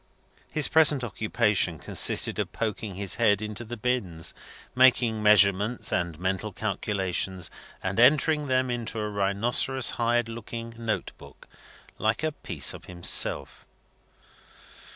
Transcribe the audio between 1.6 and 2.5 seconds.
consisted